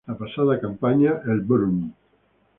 [0.07, 1.91] La pasada campaña, el Bm.